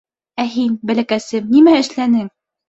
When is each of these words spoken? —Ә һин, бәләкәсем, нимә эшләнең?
—Ә 0.43 0.45
һин, 0.53 0.71
бәләкәсем, 0.91 1.53
нимә 1.57 1.77
эшләнең? 1.83 2.27